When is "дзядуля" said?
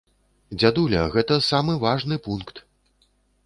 0.61-1.03